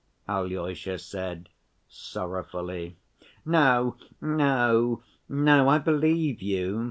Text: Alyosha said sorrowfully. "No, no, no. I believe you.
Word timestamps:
Alyosha 0.27 0.97
said 0.97 1.49
sorrowfully. 1.87 2.97
"No, 3.45 3.97
no, 4.19 5.03
no. 5.29 5.69
I 5.69 5.77
believe 5.77 6.41
you. 6.41 6.79